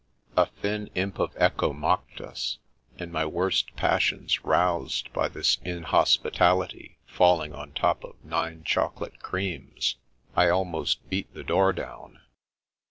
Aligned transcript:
A 0.35 0.47
thin 0.47 0.87
imp 0.95 1.19
of 1.19 1.33
echo 1.37 1.73
mocked 1.73 2.21
us, 2.21 2.57
and, 2.97 3.11
my 3.11 3.23
worst 3.23 3.75
passions 3.75 4.43
roused 4.43 5.13
by 5.13 5.27
this 5.27 5.59
inhospitality 5.63 6.97
falling 7.05 7.53
on 7.53 7.73
top 7.73 8.03
of 8.03 8.15
nine 8.25 8.63
chocolate 8.63 9.19
creams, 9.19 9.97
I 10.35 10.49
almost 10.49 11.07
beat 11.11 11.31
the 11.35 11.43
door 11.43 11.71
down. 11.71 12.19